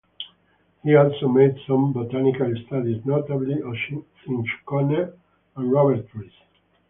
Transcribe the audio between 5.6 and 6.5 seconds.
rubber trees.